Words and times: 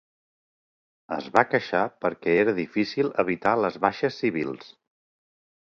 Es 1.17 1.27
va 1.35 1.43
queixar 1.51 1.83
perquè 2.05 2.35
era 2.45 2.57
difícil 2.61 3.13
evitar 3.27 3.55
les 3.67 3.79
baixes 3.87 4.23
civils. 4.25 4.75